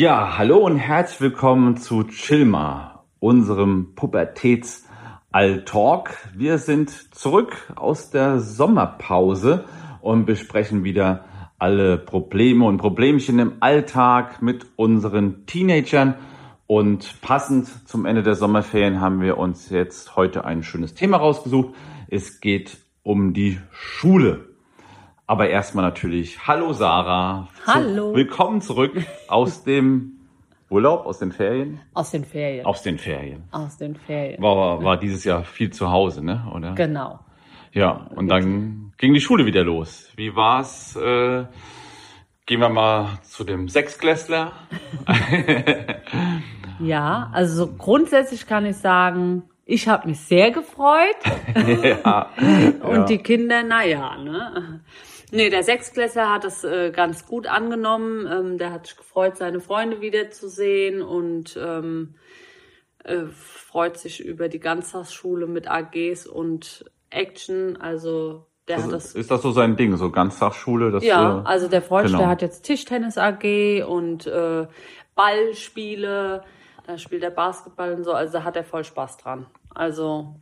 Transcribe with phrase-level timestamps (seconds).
[0.00, 6.14] Ja, hallo und herzlich willkommen zu Chilma, unserem Pubertäts-All-Talk.
[6.34, 9.66] Wir sind zurück aus der Sommerpause
[10.00, 11.26] und besprechen wieder
[11.58, 16.14] alle Probleme und Problemchen im Alltag mit unseren Teenagern.
[16.66, 21.74] Und passend zum Ende der Sommerferien haben wir uns jetzt heute ein schönes Thema rausgesucht.
[22.08, 24.49] Es geht um die Schule.
[25.30, 27.46] Aber erstmal natürlich, hallo Sarah.
[27.64, 28.16] Hallo.
[28.16, 28.96] willkommen zurück
[29.28, 30.18] aus dem
[30.68, 31.80] Urlaub, aus den Ferien?
[31.94, 32.66] Aus den Ferien.
[32.66, 33.44] Aus den Ferien.
[33.52, 34.42] Aus den Ferien.
[34.42, 36.50] War, war dieses Jahr viel zu Hause, ne?
[36.52, 36.72] Oder?
[36.72, 37.20] Genau.
[37.70, 40.10] Ja, und dann ging die Schule wieder los.
[40.16, 40.96] Wie war's?
[40.96, 41.44] Äh,
[42.44, 44.50] gehen wir mal zu dem Sechsklässler.
[46.80, 51.14] ja, also grundsätzlich kann ich sagen, ich habe mich sehr gefreut.
[51.84, 52.30] ja,
[52.82, 53.04] und ja.
[53.04, 54.80] die Kinder, naja, ne?
[55.32, 58.26] Nee, der Sechsklässler hat es äh, ganz gut angenommen.
[58.26, 62.14] Ähm, der hat sich gefreut, seine Freunde wiederzusehen und ähm,
[63.04, 67.76] äh, freut sich über die Ganztagsschule mit AGs und Action.
[67.76, 69.14] Also der das hat das.
[69.14, 70.90] Ist das so sein Ding, so Ganztagsschule?
[70.90, 72.18] Das, ja, äh, also der freut genau.
[72.18, 74.66] der hat jetzt Tischtennis AG und äh,
[75.14, 76.42] Ballspiele.
[76.86, 78.12] Da spielt er Basketball und so.
[78.12, 79.46] Also da hat er voll Spaß dran.
[79.72, 80.40] Also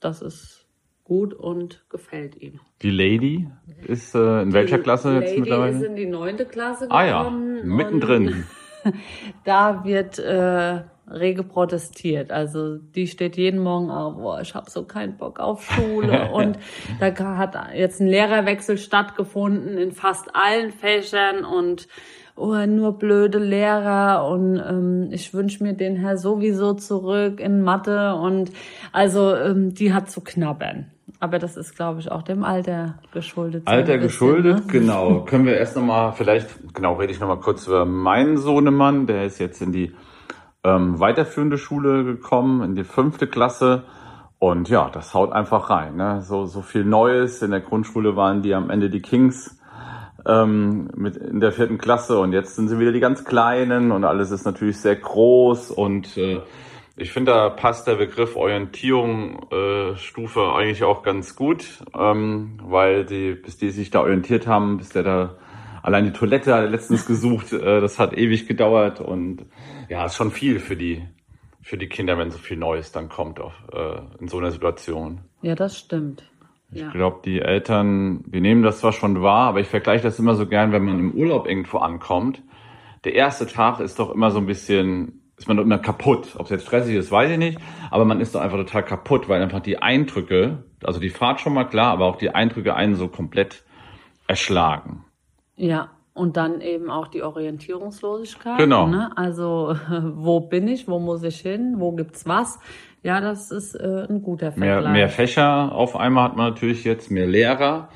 [0.00, 0.67] das ist
[1.08, 2.60] gut und gefällt ihm.
[2.82, 3.48] Die Lady
[3.86, 5.76] ist äh, in die welcher Klasse Lady jetzt mittlerweile?
[5.76, 7.00] ist in die neunte Klasse gekommen.
[7.00, 8.44] Ah ja, mittendrin.
[9.44, 12.30] da wird äh, rege protestiert.
[12.30, 16.30] Also die steht jeden Morgen auf, boah, ich habe so keinen Bock auf Schule.
[16.32, 16.58] und
[17.00, 21.88] da hat jetzt ein Lehrerwechsel stattgefunden in fast allen Fächern und
[22.36, 28.14] oh, nur blöde Lehrer und ähm, ich wünsche mir den Herr sowieso zurück in Mathe
[28.14, 28.52] und
[28.92, 30.92] also ähm, die hat zu knabbern.
[31.20, 33.64] Aber das ist, glaube ich, auch dem Alter geschuldet.
[33.66, 34.72] Alter bisschen, geschuldet, ne?
[34.72, 35.20] genau.
[35.26, 39.38] Können wir erst nochmal, vielleicht, genau, rede ich nochmal kurz über meinen Sohnemann, der ist
[39.38, 39.94] jetzt in die
[40.62, 43.84] ähm, weiterführende Schule gekommen, in die fünfte Klasse.
[44.38, 45.96] Und ja, das haut einfach rein.
[45.96, 46.22] Ne?
[46.22, 47.42] So, so viel Neues.
[47.42, 49.58] In der Grundschule waren die am Ende die Kings
[50.26, 54.04] ähm, mit in der vierten Klasse und jetzt sind sie wieder die ganz Kleinen und
[54.04, 56.40] alles ist natürlich sehr groß und äh,
[56.98, 63.04] ich finde, da passt der Begriff Orientierung äh, Stufe eigentlich auch ganz gut, ähm, weil
[63.04, 65.36] die, bis die sich da orientiert haben, bis der da
[65.82, 69.46] allein die Toilette hat er letztens gesucht, äh, das hat ewig gedauert und
[69.88, 71.06] ja, ist schon viel für die
[71.62, 75.20] für die Kinder, wenn so viel Neues dann kommt auf, äh, in so einer Situation.
[75.42, 76.24] Ja, das stimmt.
[76.72, 76.90] Ich ja.
[76.90, 80.46] glaube, die Eltern, die nehmen das zwar schon wahr, aber ich vergleiche das immer so
[80.46, 82.42] gern, wenn man im Urlaub irgendwo ankommt.
[83.04, 86.34] Der erste Tag ist doch immer so ein bisschen, ist man doch immer kaputt.
[86.36, 87.58] Ob es jetzt stressig ist, weiß ich nicht,
[87.90, 91.54] aber man ist doch einfach total kaputt, weil einfach die Eindrücke, also die Fahrt schon
[91.54, 93.64] mal klar, aber auch die Eindrücke einen so komplett
[94.26, 95.04] erschlagen.
[95.56, 98.58] Ja, und dann eben auch die Orientierungslosigkeit.
[98.58, 98.88] Genau.
[98.88, 99.10] Ne?
[99.16, 99.76] Also
[100.14, 102.58] wo bin ich, wo muss ich hin, wo gibt's was?
[103.04, 104.82] Ja, das ist äh, ein guter Vergleich.
[104.82, 107.88] Mehr, mehr Fächer auf einmal hat man natürlich jetzt, mehr Lehrer,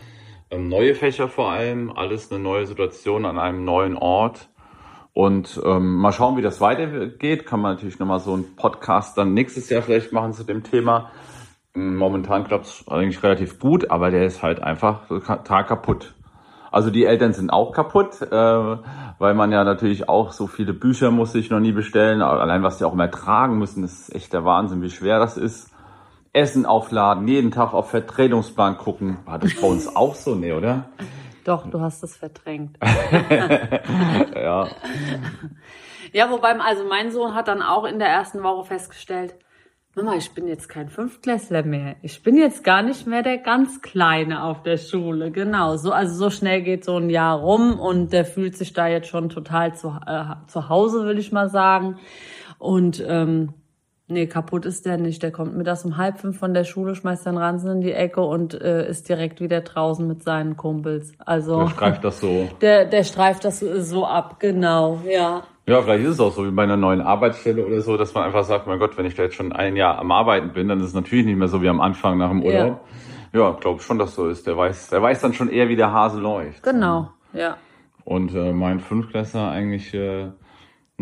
[0.50, 4.48] ähm, neue Fächer vor allem, alles eine neue Situation an einem neuen Ort.
[5.14, 7.46] Und ähm, mal schauen, wie das weitergeht.
[7.46, 11.10] Kann man natürlich nochmal so einen Podcast dann nächstes Jahr vielleicht machen zu dem Thema.
[11.74, 16.14] Ähm, momentan klappt es eigentlich relativ gut, aber der ist halt einfach total kaputt.
[16.70, 21.10] Also die Eltern sind auch kaputt, äh, weil man ja natürlich auch so viele Bücher
[21.10, 22.22] muss ich noch nie bestellen.
[22.22, 25.70] Allein was die auch immer tragen müssen, ist echt der Wahnsinn, wie schwer das ist.
[26.32, 29.18] Essen aufladen, jeden Tag auf Vertretungsplan gucken.
[29.26, 30.86] War das bei uns auch so, ne, oder?
[31.44, 32.78] Doch, du hast es verdrängt.
[34.34, 34.68] ja.
[36.12, 39.34] Ja, wobei, also mein Sohn hat dann auch in der ersten Woche festgestellt,
[39.94, 41.96] Mama, ich bin jetzt kein Fünftklässler mehr.
[42.00, 45.30] Ich bin jetzt gar nicht mehr der ganz Kleine auf der Schule.
[45.30, 45.76] Genau.
[45.76, 49.08] So, also so schnell geht so ein Jahr rum und der fühlt sich da jetzt
[49.08, 51.98] schon total zu, äh, zu Hause, will ich mal sagen.
[52.58, 53.52] Und ähm,
[54.08, 55.22] nee, kaputt ist der nicht.
[55.22, 58.20] Der kommt mittags um halb fünf von der Schule, schmeißt dann Ranzen in die Ecke
[58.22, 61.12] und äh, ist direkt wieder draußen mit seinen Kumpels.
[61.18, 62.48] Also der streift das so.
[62.60, 65.42] Der, der streift das so ab, genau, ja.
[65.66, 68.24] Ja, vielleicht ist es auch so wie bei einer neuen Arbeitsstelle oder so, dass man
[68.24, 70.80] einfach sagt, mein Gott, wenn ich da jetzt schon ein Jahr am Arbeiten bin, dann
[70.80, 72.80] ist es natürlich nicht mehr so wie am Anfang nach dem Urlaub.
[73.32, 74.46] Ja, ja glaube schon, dass so ist.
[74.46, 76.64] Der weiß, der weiß dann schon eher, wie der Hase läuft.
[76.64, 77.56] Genau, ja.
[78.04, 80.30] Und äh, mein Fünftklässler eigentlich äh,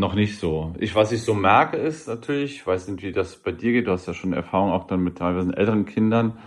[0.00, 0.75] noch nicht so.
[0.79, 3.87] Ich, was ich so merke, ist natürlich, ich weiß nicht, wie das bei dir geht,
[3.87, 6.38] du hast ja schon Erfahrung auch dann mit teilweise älteren Kindern.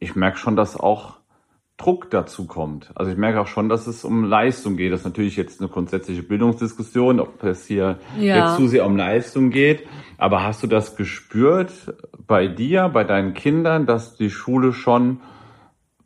[0.00, 1.18] Ich merke schon, dass auch
[1.76, 2.92] Druck dazu kommt.
[2.94, 4.92] Also ich merke auch schon, dass es um Leistung geht.
[4.92, 8.46] Das ist natürlich jetzt eine grundsätzliche Bildungsdiskussion, ob es hier ja.
[8.46, 9.86] jetzt zu sehr um Leistung geht.
[10.16, 11.94] Aber hast du das gespürt
[12.26, 15.20] bei dir, bei deinen Kindern, dass die Schule schon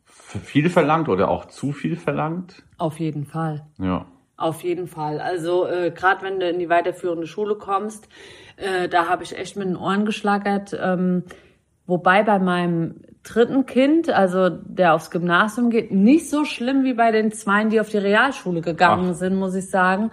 [0.05, 2.63] viel verlangt oder auch zu viel verlangt?
[2.77, 3.67] Auf jeden Fall.
[3.77, 4.05] Ja.
[4.39, 5.19] Auf jeden Fall.
[5.19, 8.07] Also äh, gerade wenn du in die weiterführende Schule kommst,
[8.55, 10.79] äh, da habe ich echt mit den Ohren geschlagert.
[10.81, 11.23] Ähm,
[11.85, 17.11] wobei bei meinem dritten Kind, also der aufs Gymnasium geht, nicht so schlimm wie bei
[17.11, 19.15] den Zweien, die auf die Realschule gegangen Ach.
[19.15, 20.09] sind, muss ich sagen.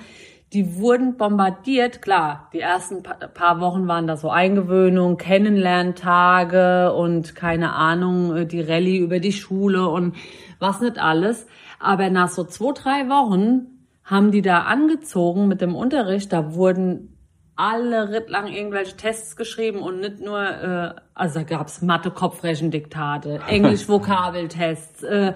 [0.52, 2.02] Die wurden bombardiert.
[2.02, 8.60] Klar, die ersten paar Wochen waren da so Eingewöhnung, Kennenlerntage und keine Ahnung, äh, die
[8.60, 10.16] Rallye über die Schule und
[10.58, 11.46] was nicht alles.
[11.78, 13.75] Aber nach so zwei, drei Wochen
[14.06, 16.32] haben die da angezogen mit dem Unterricht.
[16.32, 17.12] Da wurden
[17.56, 25.34] alle rittlang irgendwelche Tests geschrieben und nicht nur, äh, also da gab's Mathe-Kopfrechendiktate, Englisch-Vokabeltests, äh,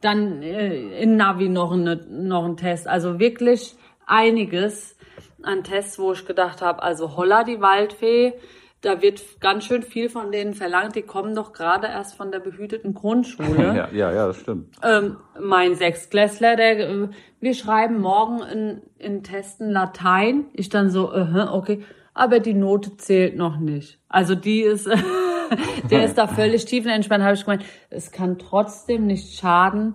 [0.00, 2.86] dann äh, in Navi noch, eine, noch ein Test.
[2.86, 3.74] Also wirklich
[4.06, 4.96] einiges
[5.42, 8.34] an Tests, wo ich gedacht habe, also holla die Waldfee,
[8.82, 10.96] da wird ganz schön viel von denen verlangt.
[10.96, 13.66] Die kommen doch gerade erst von der behüteten Grundschule.
[13.76, 14.74] ja, ja, ja, das stimmt.
[14.82, 17.08] Ähm, mein Sechstklässler, der, äh,
[17.40, 20.46] wir schreiben morgen in, in Testen Latein.
[20.52, 24.00] Ich dann so, uh, okay, aber die Note zählt noch nicht.
[24.08, 24.88] Also die ist,
[25.90, 27.22] der ist da völlig tiefenentspannt.
[27.22, 29.94] Habe ich gemeint, es kann trotzdem nicht schaden,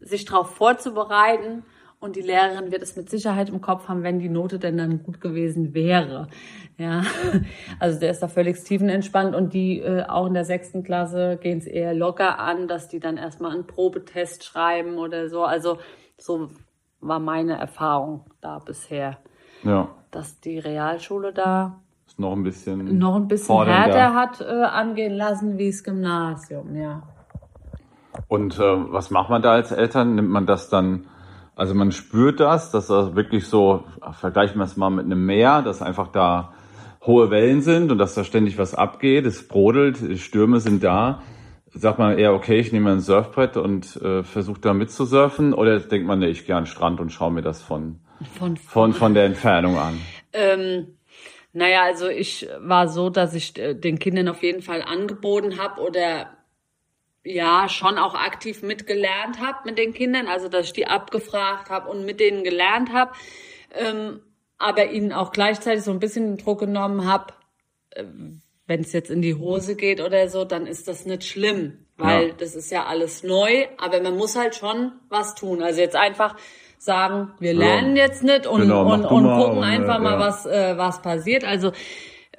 [0.00, 1.62] sich darauf vorzubereiten
[2.00, 5.02] und die Lehrerin wird es mit Sicherheit im Kopf haben, wenn die Note denn dann
[5.02, 6.28] gut gewesen wäre.
[6.78, 7.02] Ja,
[7.78, 11.58] also der ist da völlig tiefenentspannt und die äh, auch in der sechsten Klasse gehen
[11.58, 15.44] es eher locker an, dass die dann erstmal einen Probetest schreiben oder so.
[15.44, 15.76] Also
[16.16, 16.48] so
[17.00, 19.18] war meine Erfahrung da bisher.
[19.62, 19.88] Ja.
[20.10, 21.80] Dass die Realschule da
[22.16, 27.02] noch ein bisschen noch ein bisschen härter hat äh, angehen lassen wie das Gymnasium, ja.
[28.26, 30.16] Und äh, was macht man da als Eltern?
[30.16, 31.06] Nimmt man das dann
[31.60, 33.84] also man spürt das, dass das wirklich so,
[34.18, 36.54] vergleichen wir es mal mit einem Meer, dass einfach da
[37.02, 41.22] hohe Wellen sind und dass da ständig was abgeht, es brodelt, Stürme sind da.
[41.74, 46.06] Sagt man eher, okay, ich nehme ein Surfbrett und äh, versuche da mitzusurfen oder denkt
[46.06, 48.00] man, nee, ich gehe an den Strand und schaue mir das von,
[48.38, 50.00] von, von, von der Entfernung an?
[50.32, 50.96] Ähm,
[51.52, 55.82] naja, also ich war so, dass ich äh, den Kindern auf jeden Fall angeboten habe
[55.82, 56.30] oder
[57.24, 61.90] ja schon auch aktiv mitgelernt habe mit den Kindern, also dass ich die abgefragt habe
[61.90, 63.12] und mit denen gelernt habe,
[63.74, 64.20] ähm,
[64.58, 67.34] aber ihnen auch gleichzeitig so ein bisschen den Druck genommen habe,
[67.90, 68.04] äh,
[68.66, 72.28] wenn es jetzt in die Hose geht oder so, dann ist das nicht schlimm, weil
[72.28, 72.34] ja.
[72.38, 75.60] das ist ja alles neu, aber man muss halt schon was tun.
[75.62, 76.36] Also jetzt einfach
[76.78, 78.04] sagen, wir lernen ja.
[78.04, 80.18] jetzt nicht und, genau, und, und gucken einfach und, mal, ja.
[80.20, 81.44] was, äh, was passiert.
[81.44, 81.72] Also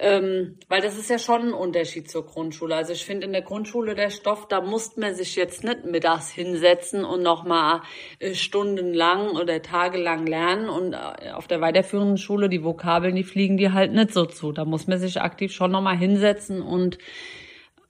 [0.02, 2.74] ähm, weil das ist ja schon ein Unterschied zur Grundschule.
[2.74, 6.28] Also ich finde in der Grundschule der Stoff, da muss man sich jetzt nicht mittags
[6.28, 7.82] hinsetzen und nochmal
[8.18, 10.68] äh, stundenlang oder tagelang lernen.
[10.68, 14.50] Und äh, auf der weiterführenden Schule, die Vokabeln, die fliegen dir halt nicht so zu.
[14.50, 16.98] Da muss man sich aktiv schon nochmal hinsetzen und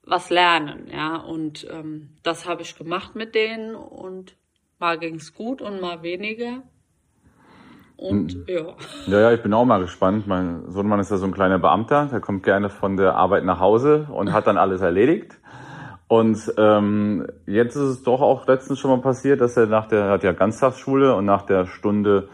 [0.04, 1.16] was lernen, ja.
[1.16, 4.36] Und ähm, das habe ich gemacht mit denen und
[4.78, 6.62] mal ging's gut und mal weniger.
[8.02, 8.44] Und hm.
[8.48, 8.62] ja.
[9.06, 10.26] Ja, ja, ich bin auch mal gespannt.
[10.26, 13.60] Mein Sohnemann ist ja so ein kleiner Beamter, der kommt gerne von der Arbeit nach
[13.60, 15.38] Hause und hat dann alles erledigt.
[16.08, 20.10] Und ähm, jetzt ist es doch auch letztens schon mal passiert, dass er nach der,
[20.10, 22.28] hat ja Ganztagsschule und nach der Stunde,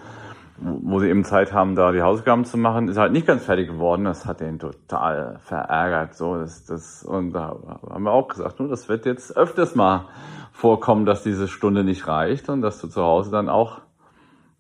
[0.57, 3.45] wo sie eben Zeit haben, da die Hausaufgaben zu machen, ist er halt nicht ganz
[3.45, 4.05] fertig geworden.
[4.05, 6.15] Das hat ihn total verärgert.
[6.15, 7.57] So, das, das, und da
[7.91, 10.07] haben wir auch gesagt, nur das wird jetzt öfters mal
[10.51, 13.83] vorkommen, dass diese Stunde nicht reicht und dass du zu Hause dann auch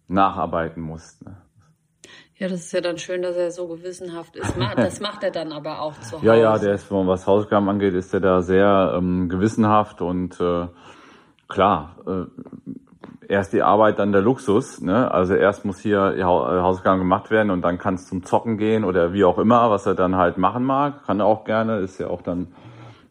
[0.08, 1.24] nacharbeiten musst.
[1.24, 1.36] Ne?
[2.36, 4.54] Ja, das ist ja dann schön, dass er so gewissenhaft ist.
[4.76, 6.26] Das macht er dann aber auch zu Hause.
[6.26, 10.68] Ja, ja, der ist, was Hausaufgaben angeht, ist er da sehr ähm, gewissenhaft und äh,
[11.48, 12.26] klar, äh,
[13.28, 14.80] erst die Arbeit, dann der Luxus.
[14.80, 15.10] Ne?
[15.10, 18.84] Also erst muss hier die Hausaufgaben gemacht werden und dann kann es zum Zocken gehen
[18.84, 21.04] oder wie auch immer, was er dann halt machen mag.
[21.04, 22.48] Kann er auch gerne, ist ja auch dann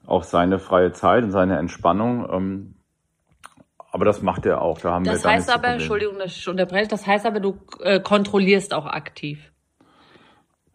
[0.06, 2.28] auch seine freie Zeit und seine Entspannung.
[2.32, 2.74] Ähm,
[3.98, 4.80] aber das macht er auch.
[4.80, 8.00] Da haben das wir heißt aber, Entschuldigung, dass ich unterbreche, das heißt aber, du äh,
[8.00, 9.52] kontrollierst auch aktiv.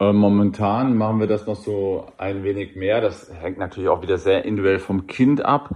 [0.01, 3.01] Äh, momentan machen wir das noch so ein wenig mehr.
[3.01, 5.71] Das hängt natürlich auch wieder sehr individuell vom Kind ab.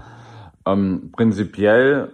[0.67, 2.13] Ähm, prinzipiell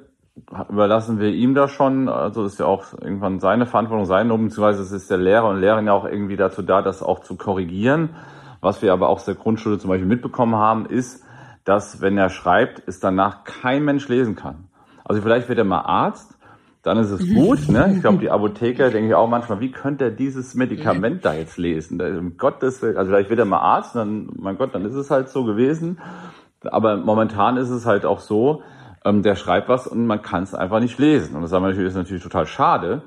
[0.69, 2.11] überlassen wir ihm das schon.
[2.11, 5.87] Also ist ja auch irgendwann seine Verantwortung, sein, beziehungsweise es ist der Lehrer und Lehrerin
[5.87, 8.11] ja auch irgendwie dazu da, das auch zu korrigieren.
[8.61, 11.25] Was wir aber auch aus der Grundschule zum Beispiel mitbekommen haben, ist,
[11.65, 14.69] dass wenn er schreibt, es danach kein Mensch lesen kann.
[15.05, 16.37] Also vielleicht wird er mal Arzt,
[16.83, 17.69] dann ist es gut.
[17.69, 17.93] Ne?
[17.95, 21.57] Ich glaube, die Apotheker denke ich auch manchmal, wie könnte er dieses Medikament da jetzt
[21.57, 22.01] lesen?
[22.01, 25.11] Um Gottes Willen, also vielleicht wird er mal Arzt, dann, mein Gott, dann ist es
[25.11, 26.01] halt so gewesen.
[26.65, 28.63] Aber momentan ist es halt auch so,
[29.05, 31.37] ähm, der schreibt was und man kann es einfach nicht lesen.
[31.37, 33.03] Und das ist natürlich total schade,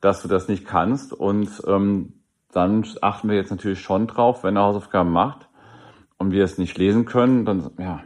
[0.00, 1.12] dass du das nicht kannst.
[1.12, 2.14] Und ähm,
[2.52, 5.48] dann achten wir jetzt natürlich schon drauf, wenn er Hausaufgaben macht
[6.18, 8.00] und wir es nicht lesen können, dann ja,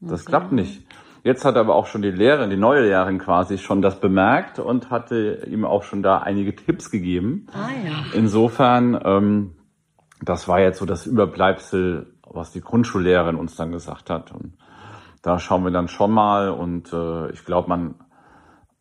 [0.00, 0.30] das okay.
[0.30, 0.86] klappt nicht.
[1.26, 4.92] Jetzt hat aber auch schon die Lehrerin, die neue Lehrerin quasi schon das bemerkt und
[4.92, 7.48] hatte ihm auch schon da einige Tipps gegeben.
[7.52, 7.94] Ah ja.
[8.14, 9.56] Insofern, ähm,
[10.22, 14.30] das war jetzt so das Überbleibsel, was die Grundschullehrerin uns dann gesagt hat.
[14.30, 14.56] Und
[15.22, 17.96] da schauen wir dann schon mal und äh, ich glaube, man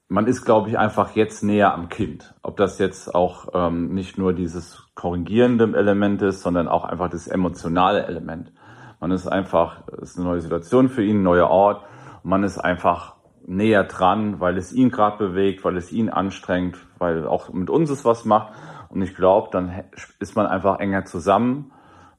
[0.07, 2.35] man ist, glaube ich, einfach jetzt näher am Kind.
[2.43, 7.25] Ob das jetzt auch ähm, nicht nur dieses korrigierende Element ist, sondern auch einfach das
[7.25, 8.51] emotionale Element.
[8.99, 11.85] Man ist einfach, es ist eine neue Situation für ihn, ein neuer Ort
[12.25, 13.15] man ist einfach
[13.45, 17.91] näher dran, weil es ihn gerade bewegt, weil es ihn anstrengt, weil auch mit uns
[17.91, 18.53] es was macht.
[18.89, 19.83] Und ich glaube, dann
[20.19, 21.71] ist man einfach enger zusammen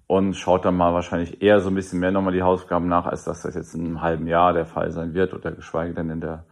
[0.07, 3.25] und schaut dann mal wahrscheinlich eher so ein bisschen mehr nochmal die Hausaufgaben nach, als
[3.25, 6.21] dass das jetzt in einem halben Jahr der Fall sein wird oder geschweige denn in
[6.21, 6.45] der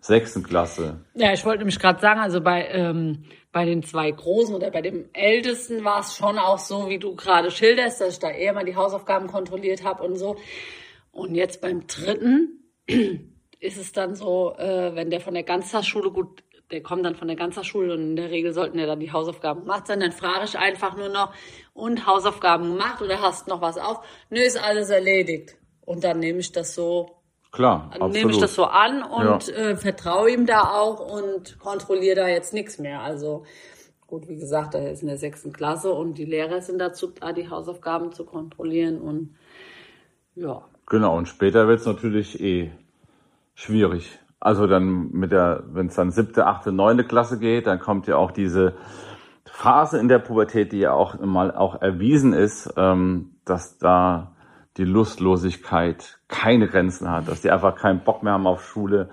[0.00, 1.00] sechsten Klasse.
[1.14, 4.82] Ja, ich wollte nämlich gerade sagen, also bei, ähm, bei den zwei Großen oder bei
[4.82, 8.52] dem Ältesten war es schon auch so, wie du gerade schilderst, dass ich da eher
[8.52, 10.36] mal die Hausaufgaben kontrolliert habe und so.
[11.10, 12.59] Und jetzt beim dritten,
[13.60, 17.28] ist es dann so, äh, wenn der von der Ganztagsschule gut, der kommt dann von
[17.28, 20.44] der Ganztagsschule und in der Regel sollten ja dann die Hausaufgaben gemacht sein, dann frage
[20.44, 21.32] ich einfach nur noch,
[21.74, 24.04] und Hausaufgaben gemacht oder hast noch was auf?
[24.30, 25.56] Nö, ist alles erledigt.
[25.80, 27.20] Und dann nehme ich das so
[27.52, 28.12] Klar, absolut.
[28.12, 29.54] nehme ich das so an und ja.
[29.54, 33.00] äh, vertraue ihm da auch und kontrolliere da jetzt nichts mehr.
[33.00, 33.44] Also
[34.06, 37.32] gut, wie gesagt, er ist in der sechsten Klasse und die Lehrer sind dazu da,
[37.32, 39.34] die Hausaufgaben zu kontrollieren und
[40.36, 40.64] ja.
[40.86, 42.70] Genau, und später wird es natürlich eh
[43.60, 44.18] schwierig.
[44.40, 48.16] Also dann mit der, wenn es dann siebte, achte, neunte Klasse geht, dann kommt ja
[48.16, 48.74] auch diese
[49.44, 54.32] Phase in der Pubertät, die ja auch mal auch erwiesen ist, ähm, dass da
[54.78, 59.10] die Lustlosigkeit keine Grenzen hat, dass die einfach keinen Bock mehr haben auf Schule,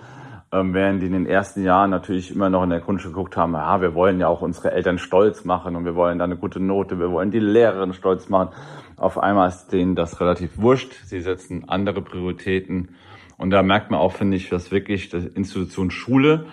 [0.54, 3.54] ähm, während die in den ersten Jahren natürlich immer noch in der Grundschule geguckt haben,
[3.54, 6.62] ja, wir wollen ja auch unsere Eltern stolz machen und wir wollen da eine gute
[6.62, 8.54] Note, wir wollen die Lehrerin stolz machen.
[8.96, 10.94] Auf einmal ist denen das relativ wurscht.
[11.04, 12.96] Sie setzen andere Prioritäten.
[13.38, 16.48] Und da merkt man auch, finde ich, dass wirklich die Institution Schule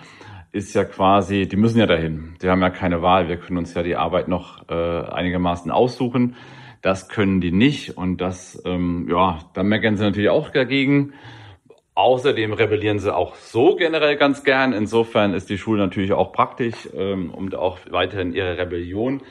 [0.51, 2.35] ist ja quasi, die müssen ja dahin.
[2.41, 3.27] Die haben ja keine Wahl.
[3.27, 6.35] Wir können uns ja die Arbeit noch äh, einigermaßen aussuchen.
[6.81, 7.97] Das können die nicht.
[7.97, 11.13] Und das, ähm, ja, da meckern sie natürlich auch dagegen.
[11.95, 14.71] Außerdem rebellieren sie auch so generell ganz gern.
[14.71, 19.21] Insofern ist die Schule natürlich auch praktisch, ähm, um auch weiterhin ihre Rebellion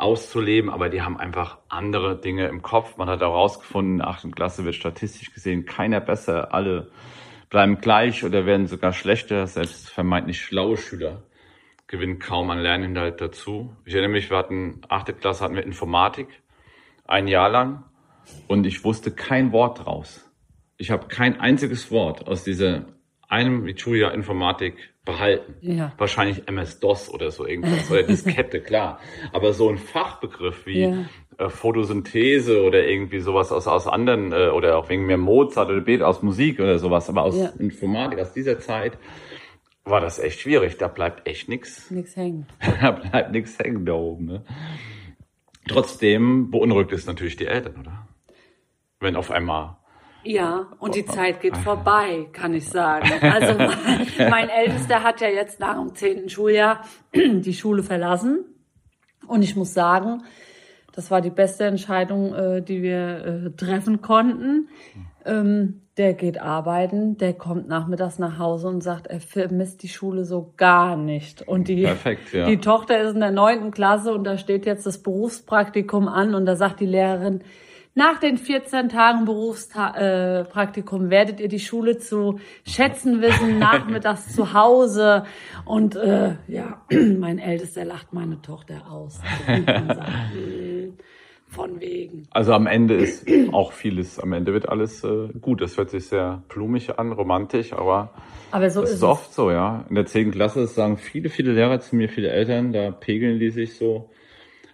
[0.00, 2.96] auszuleben, aber die haben einfach andere Dinge im Kopf.
[2.96, 6.90] Man hat auch herausgefunden, in der achten Klasse wird statistisch gesehen keiner besser, alle
[7.50, 9.46] bleiben gleich oder werden sogar schlechter.
[9.46, 11.22] Selbst vermeintlich schlaue Schüler
[11.86, 13.76] gewinnen kaum an Lerninhalt dazu.
[13.84, 16.28] Ich erinnere mich, wir hatten, achte Klasse hatten wir Informatik,
[17.04, 17.84] ein Jahr lang,
[18.46, 20.30] und ich wusste kein Wort draus.
[20.76, 22.86] Ich habe kein einziges Wort aus dieser
[23.28, 25.54] einem Schuljahr Informatik behalten.
[25.60, 25.92] Ja.
[25.98, 27.90] Wahrscheinlich MS-DOS oder so irgendwas.
[27.90, 29.00] Oder Diskette, klar.
[29.32, 31.04] Aber so ein Fachbegriff wie ja.
[31.38, 35.80] äh, Photosynthese oder irgendwie sowas aus, aus anderen, äh, oder auch wegen mehr Mozart oder
[35.80, 37.50] Beat aus Musik oder sowas, aber aus ja.
[37.58, 38.98] Informatik, aus dieser Zeit,
[39.84, 40.76] war das echt schwierig.
[40.76, 41.90] Da bleibt echt nichts.
[41.90, 42.46] Nichts hängen.
[42.80, 44.26] da bleibt nichts hängen da oben.
[44.26, 44.44] Ne?
[45.66, 48.06] Trotzdem beunruhigt es natürlich die Eltern, oder?
[49.00, 49.78] Wenn auf einmal
[50.22, 53.10] ja, und die Zeit geht vorbei, kann ich sagen.
[53.22, 56.82] Also mein, mein Ältester hat ja jetzt nach dem zehnten Schuljahr
[57.14, 58.44] die Schule verlassen.
[59.26, 60.24] Und ich muss sagen,
[60.92, 64.68] das war die beste Entscheidung, äh, die wir äh, treffen konnten.
[65.24, 70.24] Ähm, der geht arbeiten, der kommt nachmittags nach Hause und sagt, er vermisst die Schule
[70.24, 71.42] so gar nicht.
[71.46, 72.46] Und die, Perfekt, ja.
[72.46, 76.46] die Tochter ist in der neunten Klasse und da steht jetzt das Berufspraktikum an und
[76.46, 77.42] da sagt die Lehrerin,
[77.94, 84.52] nach den 14 Tagen Berufspraktikum äh, werdet ihr die Schule zu schätzen wissen, nachmittags zu
[84.52, 85.24] Hause.
[85.64, 89.20] Und äh, ja, mein Ältester lacht meine Tochter aus.
[89.46, 90.94] Hm,
[91.50, 92.28] von wegen.
[92.30, 95.60] Also am Ende ist auch vieles, am Ende wird alles äh, gut.
[95.60, 98.12] Das hört sich sehr blumig an, romantisch, aber,
[98.52, 99.84] aber so das ist, ist oft so, ja.
[99.88, 100.30] In der 10.
[100.30, 104.10] Klasse sagen viele, viele Lehrer zu mir, viele Eltern, da pegeln die sich so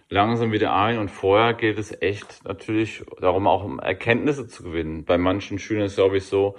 [0.09, 0.97] langsam wieder ein.
[0.99, 5.05] Und vorher geht es echt natürlich darum, auch Erkenntnisse zu gewinnen.
[5.05, 6.55] Bei manchen Schülern ist es, glaube ich, so,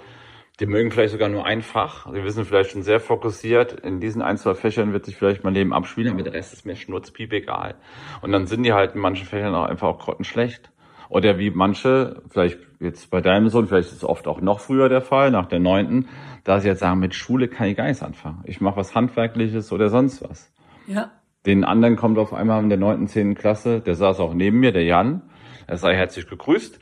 [0.59, 2.11] die mögen vielleicht sogar nur ein Fach.
[2.11, 5.53] Sie wissen vielleicht schon sehr fokussiert, in diesen ein, zwei Fächern wird sich vielleicht mein
[5.53, 7.75] Leben abspielen, aber der Rest ist mir schnurzpiep egal.
[8.21, 10.71] Und dann sind die halt in manchen Fächern auch einfach auch grottenschlecht.
[11.07, 14.89] Oder wie manche, vielleicht jetzt bei deinem Sohn, vielleicht ist es oft auch noch früher
[14.89, 16.07] der Fall, nach der neunten,
[16.43, 18.43] da sie jetzt sagen, mit Schule kann ich gar nichts anfangen.
[18.45, 20.51] Ich mache was Handwerkliches oder sonst was.
[20.87, 21.11] Ja.
[21.49, 24.71] Den anderen kommt auf einmal in der neunten, zehnten Klasse, der saß auch neben mir,
[24.71, 25.23] der Jan.
[25.65, 26.79] Er sei herzlich gegrüßt.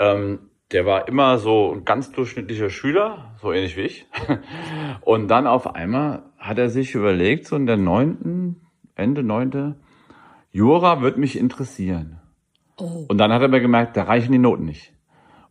[0.00, 0.40] Ähm,
[0.72, 4.08] der war immer so ein ganz durchschnittlicher Schüler, so ähnlich wie ich.
[5.02, 9.76] Und dann auf einmal hat er sich überlegt, so in der neunten, Ende neunte,
[10.50, 12.20] Jura wird mich interessieren.
[12.76, 13.06] Oh.
[13.06, 14.94] Und dann hat er mir gemerkt, da reichen die Noten nicht.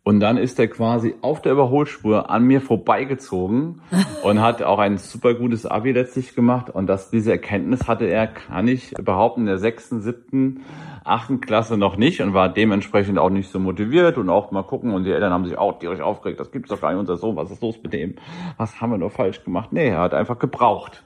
[0.08, 3.82] Und dann ist er quasi auf der Überholspur an mir vorbeigezogen
[4.24, 6.70] und hat auch ein super gutes Abi letztlich gemacht.
[6.70, 10.62] Und das, diese Erkenntnis hatte er, kann ich behaupten, in der sechsten, siebten,
[11.04, 14.94] achten Klasse noch nicht und war dementsprechend auch nicht so motiviert und auch mal gucken.
[14.94, 16.40] Und die Eltern haben sich auch tierisch aufgeregt.
[16.40, 17.02] Das gibt's doch gar nicht.
[17.02, 18.16] Unser Sohn, was ist los mit dem?
[18.56, 19.74] Was haben wir nur falsch gemacht?
[19.74, 21.04] Nee, er hat einfach gebraucht.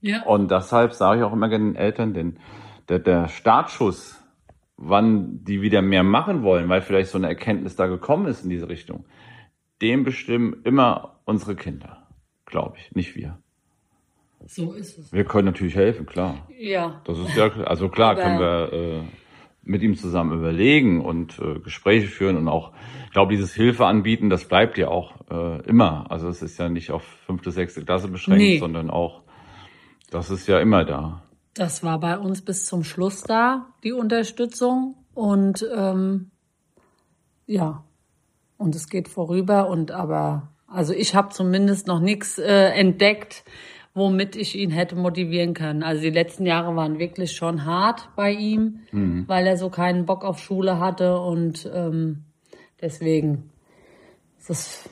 [0.00, 0.22] Ja.
[0.22, 2.38] Und deshalb sage ich auch immer den Eltern, denn
[2.88, 4.23] der, der Startschuss
[4.88, 8.50] wann die wieder mehr machen wollen, weil vielleicht so eine Erkenntnis da gekommen ist in
[8.50, 9.04] diese Richtung,
[9.82, 12.06] dem bestimmen immer unsere Kinder,
[12.46, 13.38] glaube ich, nicht wir.
[14.46, 15.12] So ist es.
[15.12, 16.46] Wir können natürlich helfen, klar.
[16.58, 17.00] Ja.
[17.04, 19.00] Das ist ja, also klar Aber können wir äh,
[19.62, 22.72] mit ihm zusammen überlegen und äh, Gespräche führen und auch,
[23.06, 26.10] ich glaube, dieses Hilfe anbieten, das bleibt ja auch äh, immer.
[26.10, 28.58] Also es ist ja nicht auf fünfte, sechste Klasse beschränkt, nee.
[28.58, 29.22] sondern auch,
[30.10, 31.22] das ist ja immer da.
[31.54, 34.96] Das war bei uns bis zum Schluss da, die Unterstützung.
[35.14, 36.30] Und ähm,
[37.46, 37.84] ja,
[38.56, 39.68] und es geht vorüber.
[39.68, 43.44] Und aber, also ich habe zumindest noch nichts äh, entdeckt,
[43.94, 45.84] womit ich ihn hätte motivieren können.
[45.84, 49.24] Also die letzten Jahre waren wirklich schon hart bei ihm, mhm.
[49.28, 52.24] weil er so keinen Bock auf Schule hatte und ähm,
[52.80, 53.50] deswegen
[54.48, 54.88] das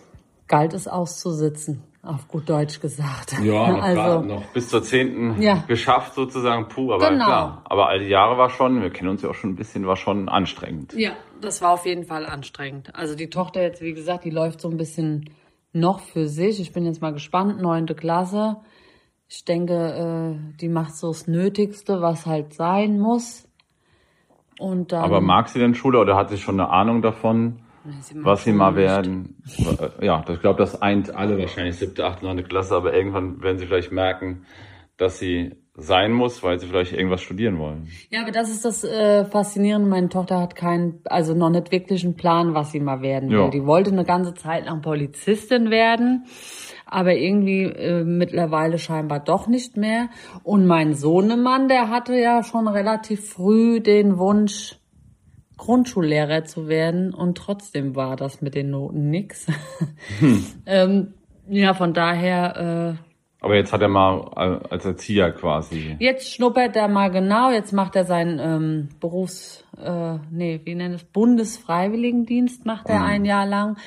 [0.46, 3.38] galt es auszusitzen auf gut Deutsch gesagt.
[3.42, 5.64] Ja, noch, also, noch bis zur zehnten ja.
[5.68, 7.24] geschafft sozusagen, puh, aber genau.
[7.24, 7.62] klar.
[7.64, 9.96] Aber all die Jahre war schon, wir kennen uns ja auch schon ein bisschen, war
[9.96, 10.94] schon anstrengend.
[10.94, 12.94] Ja, das war auf jeden Fall anstrengend.
[12.94, 15.30] Also die Tochter jetzt, wie gesagt, die läuft so ein bisschen
[15.72, 16.60] noch für sich.
[16.60, 18.56] Ich bin jetzt mal gespannt, neunte Klasse.
[19.28, 23.48] Ich denke, äh, die macht so das Nötigste, was halt sein muss.
[24.58, 27.61] Und dann, aber mag sie denn Schule oder hat sie schon eine Ahnung davon?
[27.84, 29.42] Was sie mal werden.
[30.00, 33.66] Ja, ich glaube, das eint alle wahrscheinlich siebte, achte, neunte Klasse, aber irgendwann werden sie
[33.66, 34.44] vielleicht merken,
[34.96, 37.88] dass sie sein muss, weil sie vielleicht irgendwas studieren wollen.
[38.10, 39.88] Ja, aber das ist das äh, Faszinierende.
[39.88, 43.38] Meine Tochter hat keinen, also noch nicht wirklich einen Plan, was sie mal werden will.
[43.38, 43.48] Ja.
[43.48, 46.26] Die wollte eine ganze Zeit lang Polizistin werden,
[46.84, 50.10] aber irgendwie äh, mittlerweile scheinbar doch nicht mehr.
[50.42, 54.76] Und mein Sohnemann, der hatte ja schon relativ früh den Wunsch,
[55.56, 59.46] Grundschullehrer zu werden und trotzdem war das mit den Noten nix.
[60.18, 60.44] Hm.
[60.66, 61.14] ähm,
[61.48, 62.96] ja, von daher.
[62.98, 64.28] Äh, aber jetzt hat er mal
[64.70, 65.96] als Erzieher quasi.
[65.98, 67.50] Jetzt schnuppert er mal genau.
[67.50, 73.06] Jetzt macht er seinen ähm, Berufs, äh, nee, wie nennt es Bundesfreiwilligendienst macht er mhm.
[73.06, 73.78] ein Jahr lang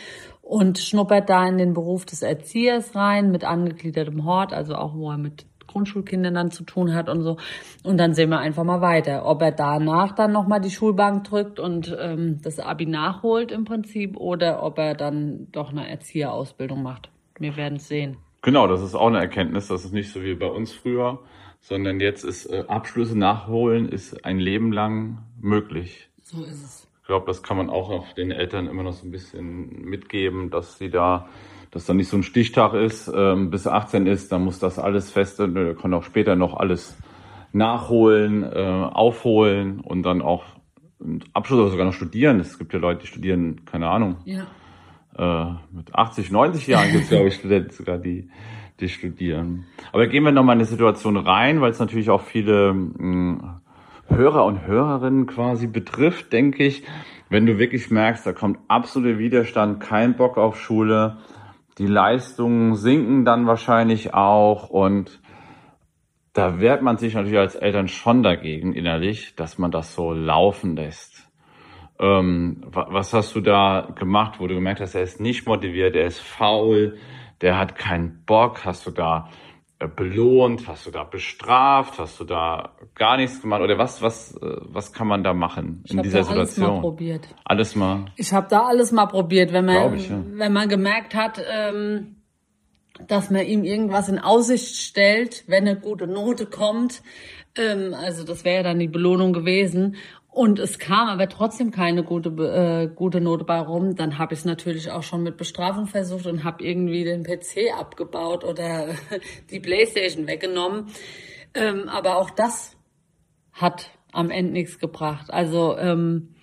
[0.42, 5.10] und schnuppert da in den Beruf des Erziehers rein mit angegliedertem Hort, also auch wo
[5.10, 5.46] er mit
[5.76, 7.36] Grundschulkindern dann zu tun hat und so.
[7.84, 11.60] Und dann sehen wir einfach mal weiter, ob er danach dann nochmal die Schulbank drückt
[11.60, 17.10] und ähm, das Abi nachholt im Prinzip oder ob er dann doch eine Erzieherausbildung macht.
[17.38, 18.16] Wir werden es sehen.
[18.42, 19.68] Genau, das ist auch eine Erkenntnis.
[19.68, 21.20] Das ist nicht so wie bei uns früher,
[21.60, 26.10] sondern jetzt ist äh, Abschlüsse nachholen ist ein Leben lang möglich.
[26.24, 26.88] So ist es.
[27.02, 30.52] Ich glaube, das kann man auch noch den Eltern immer noch so ein bisschen mitgeben,
[30.52, 31.28] dass sie da
[31.76, 35.12] dass dann nicht so ein Stichtag ist, ähm, bis 18 ist, dann muss das alles
[35.12, 36.98] fest, und er kann auch später noch alles
[37.52, 38.48] nachholen, äh,
[38.94, 40.46] aufholen und dann auch
[41.34, 42.40] Abschluss oder sogar noch studieren.
[42.40, 44.16] Es gibt ja Leute, die studieren, keine Ahnung.
[44.24, 44.46] Ja.
[45.18, 48.30] Äh, mit 80, 90 Jahren gibt es, glaube ich, Studenten sogar, die,
[48.80, 49.66] die studieren.
[49.92, 53.50] Aber gehen wir nochmal in eine Situation rein, weil es natürlich auch viele mh, hm,
[54.08, 56.84] Hörer und Hörerinnen quasi betrifft, denke ich.
[57.28, 61.18] Wenn du wirklich merkst, da kommt absoluter Widerstand, kein Bock auf Schule,
[61.78, 65.20] die Leistungen sinken dann wahrscheinlich auch und
[66.34, 70.76] da wehrt man sich natürlich als Eltern schon dagegen innerlich, dass man das so laufen
[70.76, 71.30] lässt.
[71.98, 76.08] Ähm, was hast du da gemacht, wo du gemerkt hast, er ist nicht motiviert, er
[76.08, 76.98] ist faul,
[77.40, 78.66] der hat keinen Bock?
[78.66, 79.30] Hast du da
[79.88, 80.68] belohnt?
[80.68, 82.00] Hast du da bestraft?
[82.00, 83.62] Hast du da gar nichts gemacht?
[83.62, 86.66] Oder was, was, äh, was kann man da machen in dieser da alles Situation?
[86.66, 87.28] Alles mal probiert.
[87.44, 88.06] Alles mal.
[88.16, 90.22] Ich habe da alles mal probiert, wenn man, ich, ja.
[90.26, 92.18] wenn man gemerkt hat, ähm,
[93.08, 97.02] dass man ihm irgendwas in Aussicht stellt, wenn eine gute Note kommt.
[97.58, 99.96] Ähm, also das wäre ja dann die Belohnung gewesen.
[100.36, 103.96] Und es kam aber trotzdem keine gute, äh, gute Note bei rum.
[103.96, 107.74] Dann habe ich es natürlich auch schon mit Bestrafung versucht und habe irgendwie den PC
[107.74, 108.90] abgebaut oder
[109.50, 110.88] die Playstation weggenommen.
[111.54, 112.76] Ähm, aber auch das
[113.54, 115.32] hat am Ende nichts gebracht.
[115.32, 116.36] Also ähm,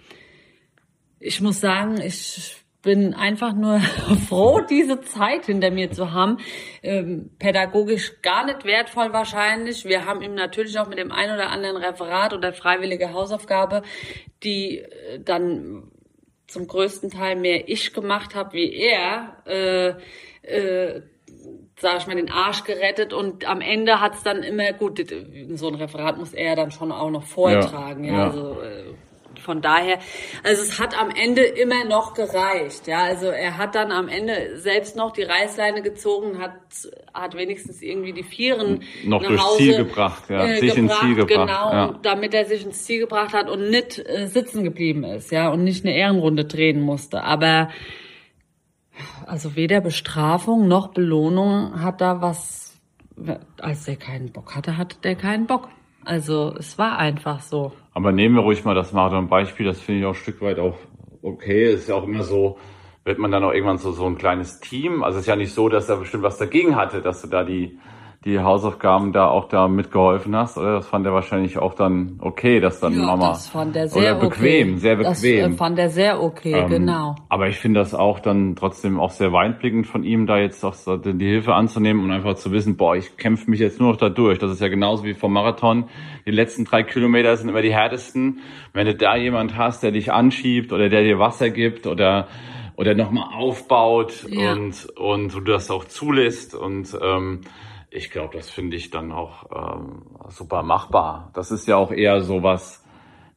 [1.20, 3.80] ich muss sagen, ich bin einfach nur
[4.28, 6.38] froh, diese Zeit hinter mir zu haben.
[6.82, 9.84] Ähm, pädagogisch gar nicht wertvoll wahrscheinlich.
[9.84, 13.82] Wir haben ihm natürlich auch mit dem einen oder anderen Referat oder freiwillige Hausaufgabe,
[14.42, 15.90] die äh, dann
[16.48, 19.94] zum größten Teil mehr ich gemacht habe wie er, äh,
[20.42, 21.02] äh,
[21.78, 25.02] sag ich mal, den Arsch gerettet und am Ende hat's dann immer, gut,
[25.54, 28.18] so ein Referat muss er dann schon auch noch vortragen, ja, ja.
[28.18, 28.24] ja.
[28.26, 28.94] also äh,
[29.42, 29.98] von daher,
[30.42, 32.86] also es hat am Ende immer noch gereicht.
[32.86, 36.52] Ja, also er hat dann am Ende selbst noch die Reißleine gezogen, hat,
[37.12, 41.00] hat wenigstens irgendwie die Vieren noch durchs Hause, Ziel gebracht, ja, äh, sich gebracht, ins
[41.00, 41.48] Ziel gebracht.
[41.48, 41.98] Genau, ja.
[42.02, 45.64] damit er sich ins Ziel gebracht hat und nicht äh, sitzen geblieben ist, ja, und
[45.64, 47.22] nicht eine Ehrenrunde drehen musste.
[47.22, 47.68] Aber
[49.26, 52.78] also weder Bestrafung noch Belohnung hat da was,
[53.60, 55.68] als der keinen Bock hatte, hatte der keinen Bock.
[56.04, 57.72] Also es war einfach so.
[57.94, 60.76] Aber nehmen wir ruhig mal das Marathon-Beispiel, das finde ich auch ein Stück weit auch
[61.22, 61.64] okay.
[61.66, 62.58] Es ist ja auch immer so,
[63.04, 65.02] wird man dann auch irgendwann so, so ein kleines Team.
[65.02, 67.44] Also es ist ja nicht so, dass er bestimmt was dagegen hatte, dass du da
[67.44, 67.78] die
[68.24, 70.74] die Hausaufgaben da auch da mitgeholfen hast, oder?
[70.74, 73.30] Das fand er wahrscheinlich auch dann okay, dass dann ja, Mama.
[73.30, 74.78] Das fand er sehr oder bequem, okay.
[74.78, 75.50] sehr bequem.
[75.50, 77.16] Das fand er sehr okay, ähm, genau.
[77.28, 80.74] Aber ich finde das auch dann trotzdem auch sehr weinblickend von ihm, da jetzt auch
[80.74, 83.98] so die Hilfe anzunehmen und einfach zu wissen, boah, ich kämpfe mich jetzt nur noch
[83.98, 84.38] da durch.
[84.38, 85.88] Das ist ja genauso wie vom Marathon.
[86.24, 88.38] Die letzten drei Kilometer sind immer die härtesten.
[88.72, 92.28] Wenn du da jemand hast, der dich anschiebt oder der dir Wasser gibt oder
[92.76, 94.52] oder nochmal aufbaut ja.
[94.52, 97.42] und und du das auch zulässt und ähm,
[97.92, 101.30] ich glaube, das finde ich dann auch ähm, super machbar.
[101.34, 102.84] Das ist ja auch eher so was,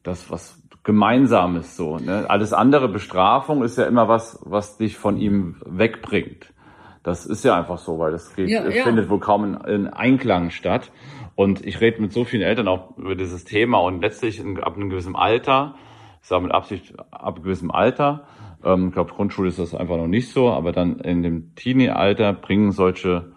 [0.02, 1.98] das was Gemeinsames so.
[1.98, 2.24] Ne?
[2.28, 6.54] Alles andere Bestrafung ist ja immer was, was dich von ihm wegbringt.
[7.02, 8.82] Das ist ja einfach so, weil das geht, ja, ja.
[8.82, 10.90] findet wohl kaum in, in, Einklang statt.
[11.34, 14.76] Und ich rede mit so vielen Eltern auch über dieses Thema und letztlich in, ab
[14.76, 15.74] einem gewissen Alter,
[16.22, 18.26] ich sage mit Absicht ab einem gewissen Alter,
[18.64, 22.32] ähm, ich glaube Grundschule ist das einfach noch nicht so, aber dann in dem Teenie-Alter
[22.32, 23.35] bringen solche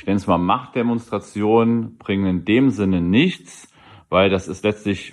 [0.00, 3.70] ich nenne es mal Machtdemonstrationen, bringen in dem Sinne nichts,
[4.08, 5.12] weil das ist letztlich,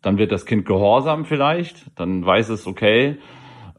[0.00, 3.18] dann wird das Kind gehorsam vielleicht, dann weiß es, okay,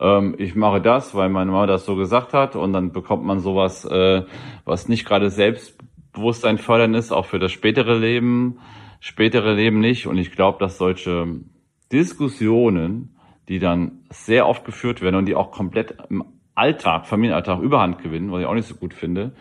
[0.01, 3.39] ähm, ich mache das, weil meine Mama das so gesagt hat und dann bekommt man
[3.39, 4.23] sowas, äh,
[4.65, 8.59] was nicht gerade Selbstbewusstsein fördern ist, auch für das spätere Leben,
[8.99, 10.07] spätere Leben nicht.
[10.07, 11.39] Und ich glaube, dass solche
[11.89, 13.15] Diskussionen,
[13.47, 18.29] die dann sehr oft geführt werden und die auch komplett im Alltag, Familienalltag Überhand gewinnen,
[18.29, 19.31] was ich auch nicht so gut finde,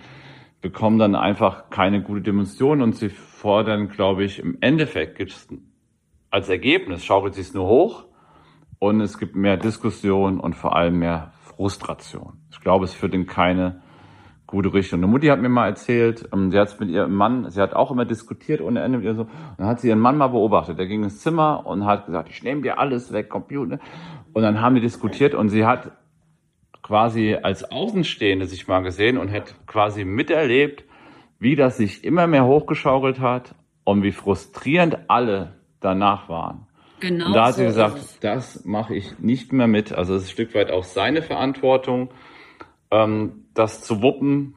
[0.62, 5.48] bekommen dann einfach keine gute Dimension und sie fordern, glaube ich, im Endeffekt gibt es
[6.30, 8.04] als Ergebnis, schaukelt sich nur hoch
[8.78, 12.38] und es gibt mehr Diskussion und vor allem mehr Frustration.
[12.50, 13.82] Ich glaube, es führt in keine
[14.46, 15.00] gute Richtung.
[15.00, 17.90] Eine Mutti hat mir mal erzählt, ähm, sie hat mit ihrem Mann, sie hat auch
[17.90, 20.78] immer diskutiert ohne Ende mit ihr so, und dann hat sie ihren Mann mal beobachtet,
[20.78, 23.78] der ging ins Zimmer und hat gesagt, ich nehme dir alles weg, Computer.
[24.32, 25.90] Und dann haben die diskutiert und sie hat
[26.82, 30.84] quasi als Außenstehende sich mal gesehen und hätte quasi miterlebt,
[31.38, 36.66] wie das sich immer mehr hochgeschaukelt hat und wie frustrierend alle danach waren.
[37.00, 37.26] Genau.
[37.26, 39.92] Und da hat so sie gesagt, das mache ich nicht mehr mit.
[39.92, 42.10] Also es ist ein Stück weit auch seine Verantwortung,
[42.92, 44.54] ähm, das zu wuppen.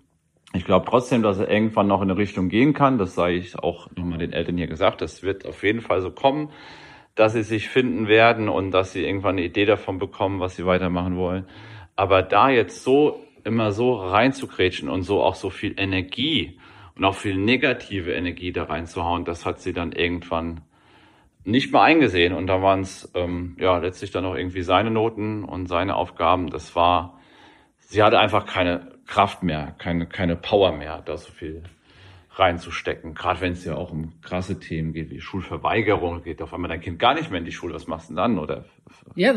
[0.53, 2.97] Ich glaube trotzdem, dass er irgendwann noch in eine Richtung gehen kann.
[2.97, 5.01] Das sei ich auch nochmal den Eltern hier gesagt.
[5.01, 6.51] Das wird auf jeden Fall so kommen,
[7.15, 10.65] dass sie sich finden werden und dass sie irgendwann eine Idee davon bekommen, was sie
[10.67, 11.45] weitermachen wollen.
[11.95, 16.59] Aber da jetzt so immer so reinzugrätschen und so auch so viel Energie
[16.95, 20.61] und auch viel negative Energie da reinzuhauen, das hat sie dann irgendwann
[21.43, 22.33] nicht mehr eingesehen.
[22.33, 26.49] Und da waren es ähm, ja letztlich dann auch irgendwie seine Noten und seine Aufgaben.
[26.49, 27.19] Das war,
[27.77, 31.63] sie hatte einfach keine Kraft mehr, keine, keine Power mehr, da so viel
[32.37, 33.13] reinzustecken.
[33.13, 36.81] Gerade wenn es ja auch um krasse Themen geht, wie Schulverweigerung, geht auf einmal dein
[36.81, 38.39] Kind gar nicht mehr in die Schule, was machst du denn dann?
[38.39, 38.65] Oder
[39.15, 39.31] ja,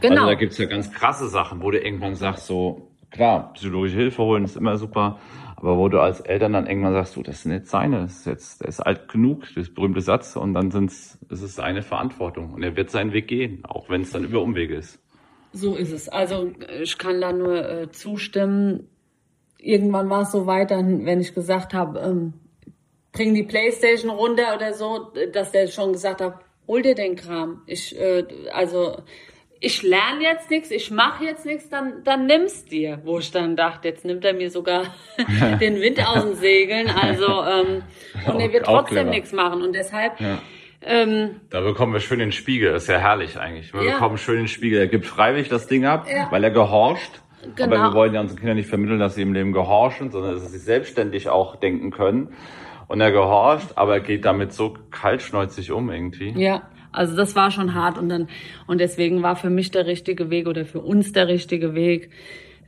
[0.00, 0.22] genau.
[0.22, 4.22] Also da gibt's ja ganz krasse Sachen, wo du irgendwann sagst, so, klar, psychologische Hilfe
[4.22, 5.18] holen ist immer super,
[5.56, 8.26] aber wo du als Eltern dann irgendwann sagst, du, das ist nicht seine, das ist
[8.26, 12.52] jetzt, der ist alt genug, das berühmte Satz, und dann sind's, es ist seine Verantwortung.
[12.52, 15.00] Und er wird seinen Weg gehen, auch wenn es dann über Umwege ist.
[15.52, 16.08] So ist es.
[16.08, 16.50] Also
[16.82, 18.88] ich kann da nur äh, zustimmen.
[19.58, 22.34] Irgendwann war es so weit, dann, wenn ich gesagt habe, ähm,
[23.14, 27.62] bring die Playstation runter oder so, dass der schon gesagt hat, hol dir den Kram.
[27.66, 28.98] Ich, äh, also
[29.60, 33.00] ich lerne jetzt nichts, ich mache jetzt nichts, dann, dann nimm's dir.
[33.04, 34.94] Wo ich dann dachte, jetzt nimmt er mir sogar
[35.60, 36.88] den Wind aus den Segeln.
[36.88, 37.82] Also ähm,
[38.26, 39.62] und er wird trotzdem nichts machen.
[39.62, 40.20] Und deshalb.
[40.20, 40.42] Ja.
[40.82, 43.72] Ähm, da bekommen wir schön den Spiegel, das ist ja herrlich eigentlich.
[43.72, 43.92] Wir ja.
[43.92, 44.80] bekommen schön den Spiegel.
[44.80, 46.30] Er gibt freiwillig das Ding ab, ja.
[46.30, 47.22] weil er gehorcht.
[47.56, 47.76] Genau.
[47.76, 50.50] Aber wir wollen ja unseren Kindern nicht vermitteln, dass sie im Leben gehorchen, sondern dass
[50.50, 52.34] sie selbstständig auch denken können
[52.88, 56.30] und er gehorcht, aber er geht damit so kaltschnäuzig um irgendwie.
[56.36, 58.28] Ja, also das war schon hart und dann
[58.66, 62.10] und deswegen war für mich der richtige Weg oder für uns der richtige Weg,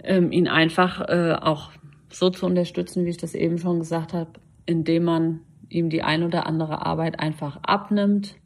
[0.02, 1.70] ähm, ihn einfach äh, auch
[2.10, 4.30] so zu unterstützen, wie ich das eben schon gesagt habe,
[4.64, 8.36] indem man ihm die ein oder andere Arbeit einfach abnimmt.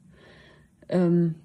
[0.89, 1.37] Ähm,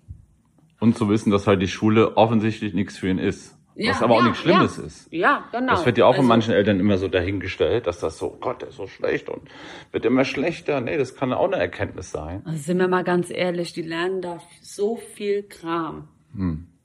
[0.79, 3.54] und zu wissen, dass halt die Schule offensichtlich nichts für ihn ist.
[3.75, 4.83] Ja, was aber ja, auch nichts Schlimmes ja.
[4.83, 5.07] ist.
[5.11, 5.73] Ja, genau.
[5.73, 8.61] Das wird ja auch also, von manchen Eltern immer so dahingestellt, dass das so, Gott,
[8.61, 9.49] der ist so schlecht und
[9.91, 10.79] wird immer schlechter.
[10.79, 12.41] Nee, das kann auch eine Erkenntnis sein.
[12.45, 16.07] Also sind wir mal ganz ehrlich, die lernen da so viel Kram.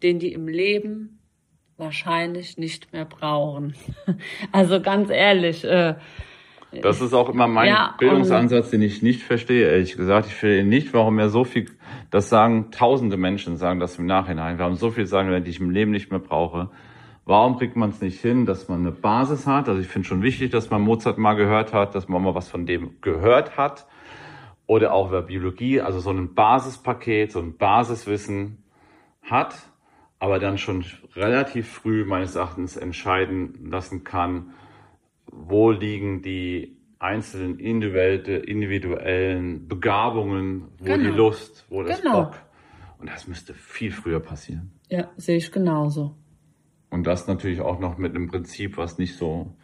[0.02, 1.20] den die im Leben
[1.76, 3.74] wahrscheinlich nicht mehr brauchen.
[4.52, 5.94] Also ganz ehrlich, äh,
[6.82, 10.26] Das ist auch immer mein Ja, Bildungsansatz, den ich nicht verstehe, ehrlich gesagt.
[10.26, 11.66] Ich verstehe nicht, warum er so viel,
[12.10, 14.58] das sagen tausende Menschen, sagen das im Nachhinein.
[14.58, 16.70] Wir haben so viel sagen, die ich im Leben nicht mehr brauche.
[17.24, 19.68] Warum kriegt man es nicht hin, dass man eine Basis hat?
[19.68, 22.48] Also ich finde schon wichtig, dass man Mozart mal gehört hat, dass man mal was
[22.48, 23.86] von dem gehört hat.
[24.66, 28.62] Oder auch über Biologie, also so ein Basispaket, so ein Basiswissen
[29.22, 29.56] hat,
[30.20, 30.84] aber dann schon
[31.16, 34.52] relativ früh meines Erachtens entscheiden lassen kann,
[35.32, 40.96] wo liegen die einzelnen individuelle, individuellen Begabungen, wo Genau.
[41.10, 42.24] die Lust, wo das Genau.
[42.24, 42.34] Bock.
[42.98, 44.72] Und das müsste viel früher passieren.
[44.88, 46.16] ja, sehe ich genauso.
[46.90, 49.54] Und das natürlich auch noch mit einem Prinzip, was nicht so.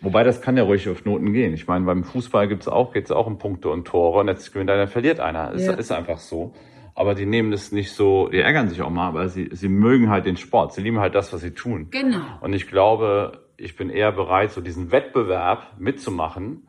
[0.00, 1.54] Wobei das kann ja ruhig auf Noten gehen.
[1.54, 4.18] Ich meine, beim Fußball gibt's auch, geht's auch um Punkte und Tore.
[4.20, 5.52] Und jetzt gewinnt einer, verliert einer.
[5.52, 5.74] Ist, Ja.
[5.74, 6.52] ist einfach so.
[6.94, 10.10] Aber die nehmen das nicht so, die ärgern sich auch mal, aber sie, sie mögen
[10.10, 10.72] halt den Sport.
[10.72, 11.86] Sie lieben halt das, was sie tun.
[11.90, 12.24] Genau.
[12.40, 16.68] Und ich glaube, ich bin eher bereit, so diesen Wettbewerb mitzumachen,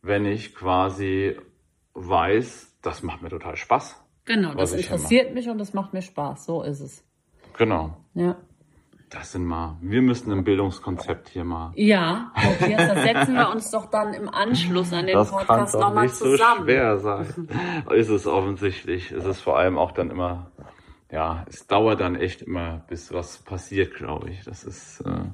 [0.00, 1.36] wenn ich quasi
[1.94, 4.02] weiß, das macht mir total Spaß.
[4.24, 6.46] Genau, das interessiert mich und das macht mir Spaß.
[6.46, 7.04] So ist es.
[7.58, 7.96] Genau.
[8.14, 8.36] Ja.
[9.10, 11.72] Das sind mal, wir müssen ein Bildungskonzept hier mal.
[11.74, 16.04] Ja, Matthias, da setzen wir uns doch dann im Anschluss an den Das Podcast nochmal
[16.04, 16.62] nicht so zusammen.
[16.64, 17.26] schwer sein.
[17.90, 19.10] ist es offensichtlich.
[19.12, 20.50] Ist es vor allem auch dann immer,
[21.10, 24.44] ja, es dauert dann echt immer, bis was passiert, glaube ich.
[24.44, 25.24] Das ist, äh,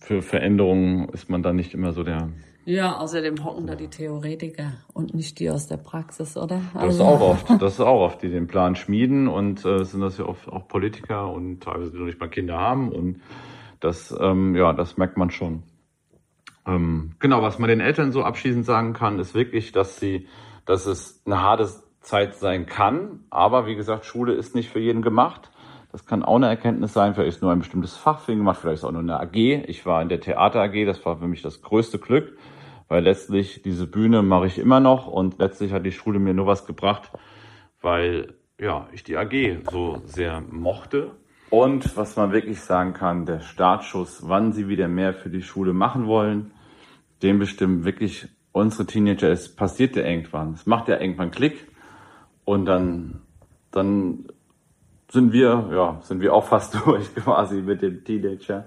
[0.00, 2.28] für Veränderungen ist man dann nicht immer so der,
[2.64, 6.60] Ja, außerdem hocken da die Theoretiker und nicht die aus der Praxis, oder?
[6.74, 9.84] Das Also- ist auch oft, das ist auch oft, die den Plan schmieden und äh,
[9.84, 13.20] sind das ja oft auch Politiker und teilweise die noch nicht mal Kinder haben und
[13.80, 15.62] das, ähm, ja, das merkt man schon.
[16.66, 20.28] Ähm, genau, was man den Eltern so abschließend sagen kann, ist wirklich, dass sie,
[20.66, 21.68] dass es eine harte
[22.00, 25.50] Zeit sein kann, aber wie gesagt, Schule ist nicht für jeden gemacht.
[25.92, 28.60] Das kann auch eine Erkenntnis sein, vielleicht ist nur ein bestimmtes Fach für ihn gemacht,
[28.60, 29.34] vielleicht ist auch nur eine AG.
[29.34, 32.38] Ich war in der Theater AG, das war für mich das größte Glück,
[32.88, 36.46] weil letztlich diese Bühne mache ich immer noch und letztlich hat die Schule mir nur
[36.46, 37.10] was gebracht,
[37.80, 39.32] weil ja, ich die AG
[39.70, 41.12] so sehr mochte.
[41.48, 45.72] Und was man wirklich sagen kann, der Startschuss, wann sie wieder mehr für die Schule
[45.72, 46.52] machen wollen,
[47.22, 49.30] den bestimmen wirklich unsere Teenager.
[49.30, 50.52] Es passiert ja irgendwann.
[50.52, 51.66] Es macht ja irgendwann Klick
[52.44, 53.22] und dann,
[53.72, 54.26] dann
[55.10, 58.66] sind wir, ja, sind wir auch fast durch quasi mit dem Teenager.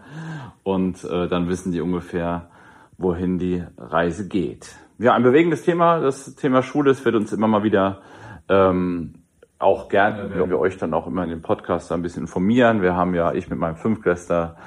[0.63, 2.49] Und äh, dann wissen die ungefähr,
[2.97, 4.75] wohin die Reise geht.
[4.99, 8.01] Ja, ein bewegendes Thema, das Thema Schule, es wird uns immer mal wieder
[8.47, 9.15] ähm,
[9.60, 12.82] auch gerne, wenn wir euch dann auch immer in dem Podcast ein bisschen informieren.
[12.82, 14.58] Wir haben ja, ich mit meinem Fünftklässler,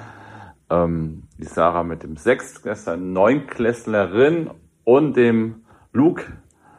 [0.69, 4.49] ähm, die Sarah mit dem Sechstklässler, Neunklässlerin
[4.83, 5.63] und dem
[5.93, 6.25] Luke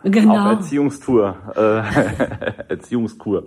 [0.04, 0.50] auf Genau.
[0.50, 3.44] Erziehungstour, äh, Erziehungskur.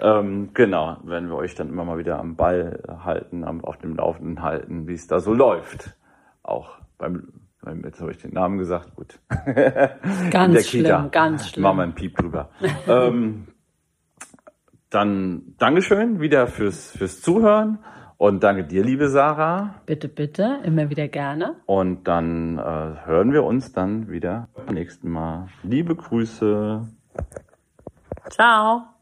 [0.00, 3.96] Ähm, genau, werden wir euch dann immer mal wieder am Ball halten, am, auf dem
[3.96, 5.96] Laufenden halten, wie es da so läuft.
[6.42, 7.28] Auch beim,
[7.62, 9.20] beim jetzt habe ich den Namen gesagt, gut.
[10.30, 11.08] Ganz schlimm, Kita.
[11.10, 11.62] ganz schlimm.
[11.62, 12.50] Machen wir einen Piep drüber.
[12.88, 13.46] ähm,
[14.90, 17.78] dann Dankeschön wieder fürs, fürs Zuhören
[18.24, 19.74] und danke dir, liebe Sarah.
[19.84, 21.56] Bitte, bitte, immer wieder gerne.
[21.66, 22.62] Und dann äh,
[23.04, 25.48] hören wir uns dann wieder beim nächsten Mal.
[25.62, 26.88] Liebe Grüße.
[28.30, 28.93] Ciao.